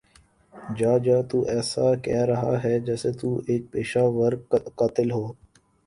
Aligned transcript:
جاجا 0.77 1.17
تو 1.29 1.37
ایسے 1.53 1.87
کہ 2.03 2.15
رہا 2.29 2.53
ہے 2.63 2.73
جیسے 2.87 3.11
تو 3.19 3.29
ایک 3.49 3.61
پیشہ 3.71 4.03
ور 4.15 4.33
قاتل 4.77 5.09
ہو 5.17 5.25